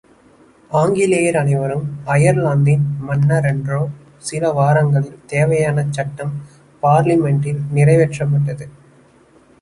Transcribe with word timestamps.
ஆங்கிலேயர் 0.71 1.37
அனைவரும் 1.41 1.83
அயர்லாந்தின் 2.05 2.85
மன்னரன்றோ 3.09 3.81
சில 4.29 4.51
வாரங்களில் 4.51 5.21
தேவையான 5.25 5.85
சட்டம் 5.89 6.33
பார்லிமெண்டில் 6.83 7.61
நிறைவேற்றப்பட்டது. 7.73 8.67